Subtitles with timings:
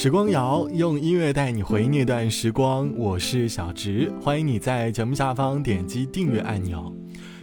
[0.00, 6.94] 时光谣用音乐带你回忆那段时光，我是小植，欢迎你在节目下方点击订阅按钮。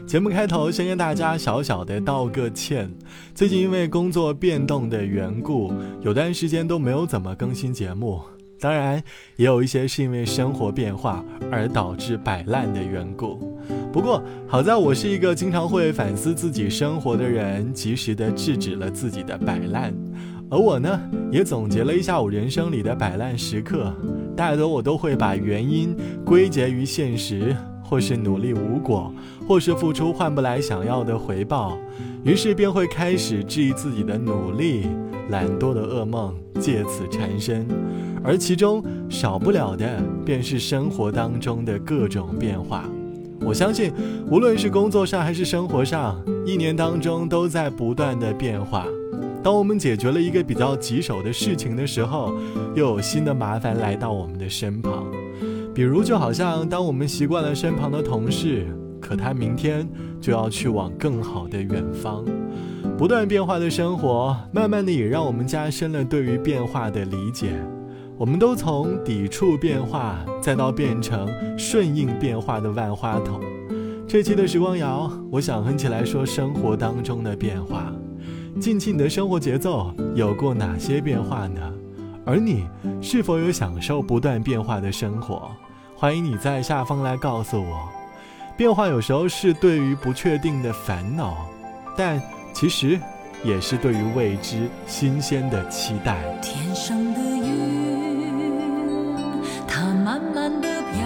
[0.08, 2.90] 节目开头先跟大家小小的道个歉，
[3.34, 8.22] 最近因为工作变动的缘故，有段时间都没有怎么更新节目。
[8.58, 9.04] 当然，
[9.36, 13.60] 也有一些是因为生活变化而导致摆烂的缘故。
[13.92, 19.94] 不过好在我是一个经常会反思自己生活的人，及时的制止了自己的摆烂。
[20.50, 21.00] 而我呢，
[21.32, 23.92] 也总结了一下我人生里的摆烂时刻，
[24.36, 29.12] 大多我都会把原因归结于现实，或是努力无果，
[29.48, 31.78] 或是付出换不来想要的回报，
[32.24, 34.88] 于是便会开始质疑自己的努力，
[35.30, 37.68] 懒惰的噩梦借此缠身，
[38.24, 42.86] 而其中少不了的便是生活当中的各种变化。
[43.42, 43.92] 我相信，
[44.30, 48.86] 无论是工作上还是生活上，一年当中都在不断的变化。
[49.46, 52.34] 当我们解决了一个比较棘手的事情的时候，
[52.74, 55.06] 又有新的麻烦来到我们的身旁。
[55.72, 58.66] 比如，就好像当我们习惯了身旁的同事，
[59.00, 59.88] 可他明天
[60.20, 62.26] 就要去往更好的远方。
[62.98, 67.52] 不断变化的生活，慢慢的也让我们加深了对于变化的理解。
[68.18, 73.40] 我们都从抵触变化，再到变成顺应变化的万花筒。
[74.08, 77.94] 这期的时光谣，我想哼起来说生活当中的变化。
[78.60, 81.62] 近期你的生活节奏有过哪些变化呢？
[82.26, 82.66] 而你
[83.02, 85.52] 是否有享受不断变化的生活？
[85.94, 87.90] 欢迎你在下方来告诉我。
[88.56, 91.36] 变化有时候是对于不确定的烦恼，
[91.98, 92.22] 但
[92.54, 92.98] 其实
[93.44, 96.24] 也是对于未知新鲜的期待。
[96.42, 97.52] 天上的云，
[99.68, 101.02] 它慢慢的飘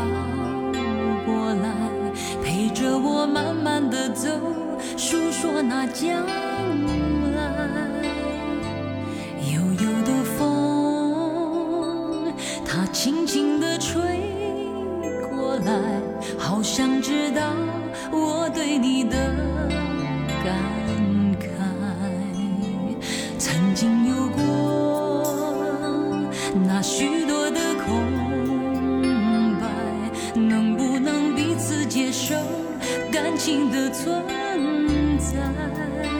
[1.25, 1.73] 过来，
[2.43, 4.29] 陪着我慢慢的走，
[4.95, 6.23] 诉说那将。
[30.35, 32.35] 能不能彼此接受
[33.11, 34.23] 感情的存
[35.19, 36.18] 在？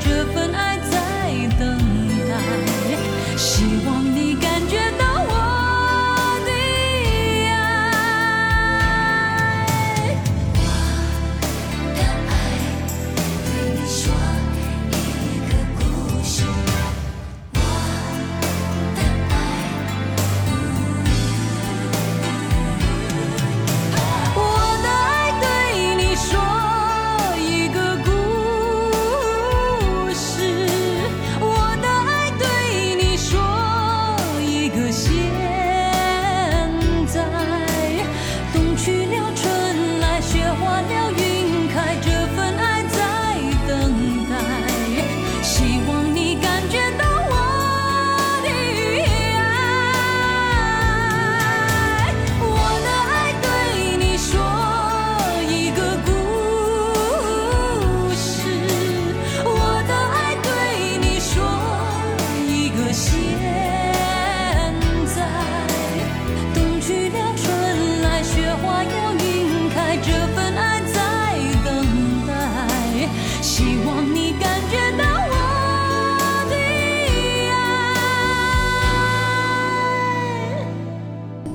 [0.00, 0.81] 这份爱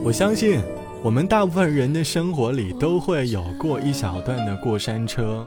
[0.08, 0.62] 我相信，
[1.04, 5.46] 我们大部分人的生活里都会有过一小段的过山车，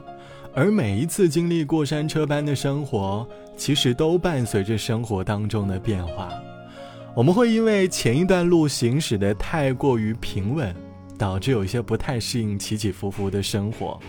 [0.53, 3.27] 而每一次经历过山车般的生活，
[3.57, 6.29] 其实都伴随着生活当中的变化。
[7.15, 10.71] 我们会因为前一段路行驶的太过于平稳，
[11.17, 13.99] 导致有一些不太适应起起伏伏的生活。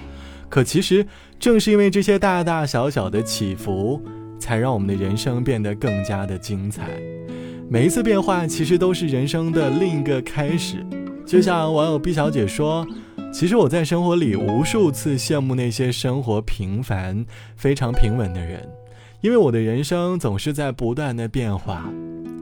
[0.51, 1.07] 可其实，
[1.41, 4.03] 正是因为这些大大小小的起伏，
[4.39, 6.91] 才让我们的人生变得更加的精彩。
[7.73, 10.85] 每一次变化，其实都是人生的另一个开始。
[11.25, 12.87] 就像网友 B 小姐说
[13.33, 17.25] ：“其实我在生活里无数次羡慕那些生活平凡、
[17.57, 18.69] 非常平稳的人，
[19.23, 21.91] 因为我的人生总是在不断的变化。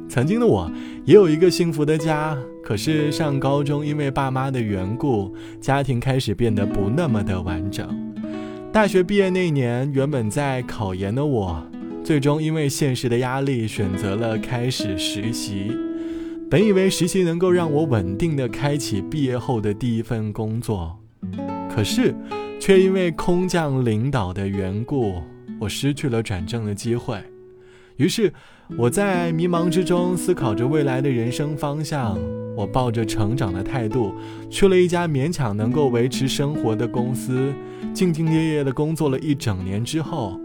[0.09, 0.69] 曾经的我
[1.05, 7.89] 也有一个幸福的家，可是上高中因为爸妈的缘故，家庭开始变得不那么的完整。
[8.73, 11.65] 大学毕业那年，原本在考研的我。”
[12.03, 15.71] 最终因为现实的压力，选择了开始实习。
[16.51, 20.99] 本以为实习能够让我稳定的开启毕业后的第一份工作，
[21.73, 22.13] 可是，
[22.59, 25.23] 却因为空降领导的缘故，
[25.61, 27.23] 我失去了转正的机会。
[27.97, 28.33] 于是，
[28.77, 32.19] 我在迷茫之中思考着未来的人生方向。
[32.57, 34.13] 我抱着成长的态度，
[34.51, 37.53] 去了一家勉强能够维持生活的公司，
[37.95, 40.39] 兢兢业业的工作了一整年之后。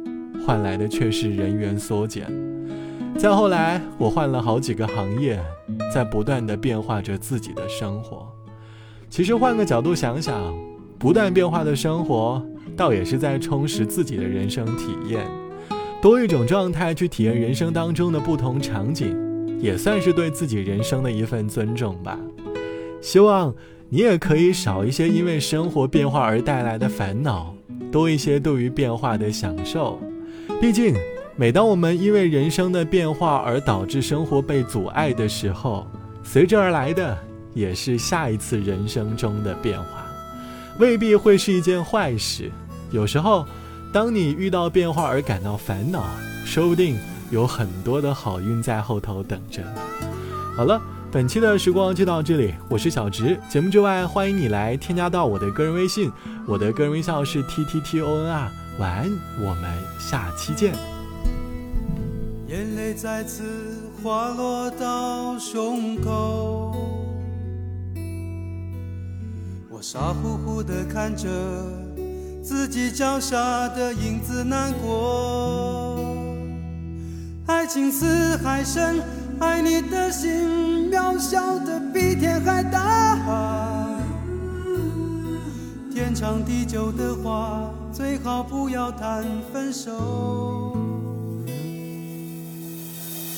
[0.46, 2.32] 换来的却是人员缩减。
[3.18, 5.42] 再后来，我换了好几个行业，
[5.94, 8.28] 在不断的变化着自己的生活。
[9.10, 10.54] 其实换个角度想想，
[11.00, 12.46] 不断变化的生活，
[12.76, 15.26] 倒也是在充实自己的人生体验。
[16.02, 19.18] 多一种状态去体验人生当中的不同场景，
[19.60, 22.20] 也算是对自己人生的一份尊重吧。
[23.02, 23.56] 希望
[23.90, 27.56] 你也可以少一些因为生活变化而带来的烦恼，
[27.92, 30.00] 多一些对于变化的享受。
[30.66, 30.96] 毕竟，
[31.36, 35.86] 每当我们因为人生的变化而导致生活被阻碍的时候，
[36.24, 37.16] 随之而来的
[37.54, 40.08] 也是下一次人生中的变化，
[40.80, 42.50] 未必会是一件坏事。
[42.90, 43.46] 有时候，
[43.94, 46.04] 当你遇到变化而感到烦恼，
[46.48, 46.98] 说不定
[47.30, 49.62] 有很多的好运在后头等着。
[50.58, 50.82] 好了，
[51.12, 53.40] 本期的时光就到这里，我是小直。
[53.48, 56.12] 节目之外，欢迎你来添加到我的个人微信，
[56.48, 58.52] 我的个人微信号是 t t t o n r。
[58.78, 60.76] 晚安，我们下期见。
[62.48, 63.44] 眼泪再次
[64.04, 66.76] 滑落到胸口，
[69.70, 71.30] 我傻乎乎的看着
[72.44, 73.38] 自己脚下
[73.70, 75.98] 的影子难过。
[77.48, 79.02] 爱情似海深，
[79.40, 83.18] 爱你的心渺小的比天还大。
[85.94, 87.74] 天长地久的话。
[87.96, 89.24] 最好不要谈
[89.54, 90.76] 分手，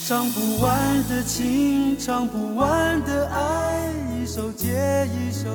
[0.03, 5.47] 唱不完的情，唱不完的爱，一首接一首。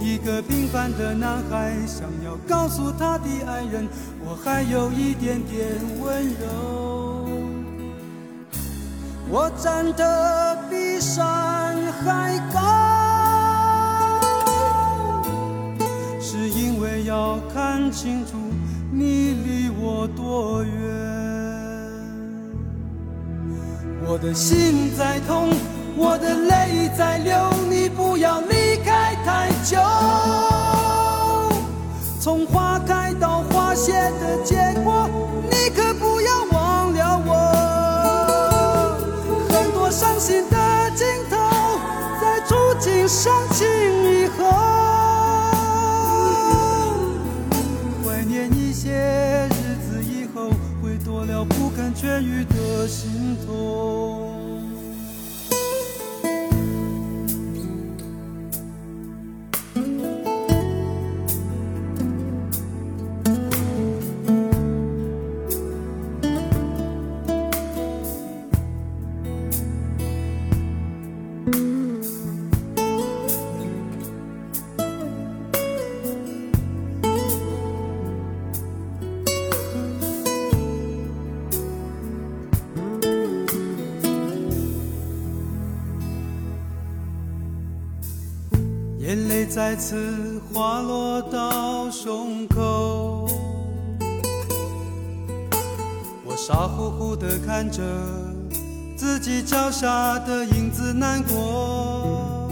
[0.00, 3.88] 一个平凡的男孩，想要告诉他的爱人，
[4.24, 5.66] 我还有一点点
[6.00, 7.26] 温柔。
[9.28, 12.85] 我站得比山还高。
[17.96, 18.36] 清楚
[18.92, 20.70] 你离我多远，
[24.06, 25.48] 我的心在痛，
[25.96, 27.34] 我的泪在流，
[27.70, 29.78] 你不要离开太久。
[32.20, 34.44] 从花开到花谢的
[53.06, 53.75] 心痛。
[89.16, 93.26] 眼泪再次滑落到胸口，
[96.22, 97.82] 我傻乎乎的看着
[98.94, 102.50] 自己脚下的影子难过。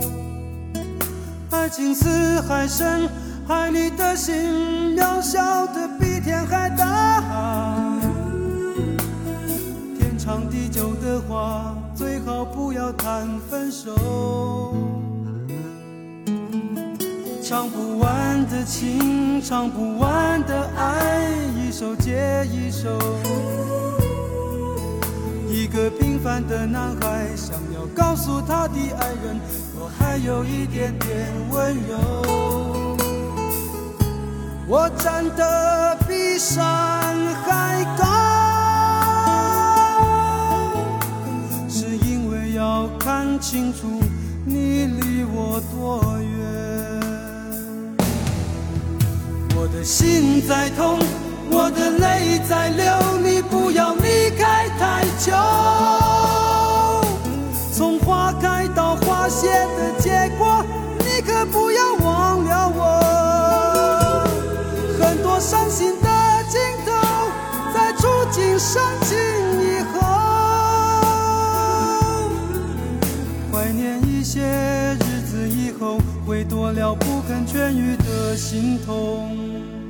[1.50, 3.11] 爱情似海深，
[3.47, 8.00] 爱你的心渺小的比天还大。
[9.99, 14.74] 天长地久的话，最好不要谈分手。
[17.54, 22.99] 唱不完的情，唱不完的爱，一首接一首。
[25.49, 29.38] 一个平凡的男孩，想要告诉他的爱人，
[29.78, 31.96] 我还有一点点温柔。
[34.66, 36.58] 我站得比山
[37.44, 38.02] 还高，
[41.68, 44.02] 是因为要看清楚
[44.44, 46.34] 你离我多远。
[49.64, 50.99] 我的心在痛，
[51.50, 52.85] 我的泪在流，
[76.73, 79.84] 了不肯痊愈的心痛。